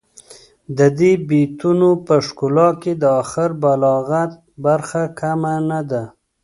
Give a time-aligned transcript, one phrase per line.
[0.77, 4.31] د دې بیتونو په ښکلا کې د اخر بلاغت
[4.65, 6.03] برخه کمه نه ده.